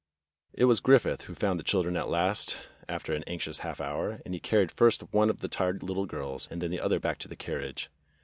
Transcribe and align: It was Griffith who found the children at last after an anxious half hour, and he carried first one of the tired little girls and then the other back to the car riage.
It 0.53 0.65
was 0.65 0.79
Griffith 0.79 1.25
who 1.25 1.35
found 1.35 1.59
the 1.59 1.63
children 1.63 1.95
at 1.95 2.09
last 2.09 2.57
after 2.89 3.13
an 3.13 3.23
anxious 3.27 3.59
half 3.59 3.79
hour, 3.79 4.19
and 4.25 4.33
he 4.33 4.39
carried 4.39 4.71
first 4.71 5.03
one 5.13 5.29
of 5.29 5.41
the 5.41 5.47
tired 5.47 5.83
little 5.83 6.07
girls 6.07 6.47
and 6.49 6.59
then 6.59 6.71
the 6.71 6.81
other 6.81 6.99
back 6.99 7.19
to 7.19 7.27
the 7.27 7.35
car 7.35 7.59
riage. 7.59 7.87